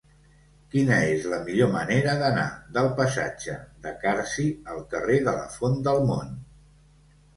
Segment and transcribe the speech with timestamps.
[0.75, 2.45] Quina és la millor manera d'anar
[2.77, 6.33] del passatge de Carsi al carrer de la Font del Mont?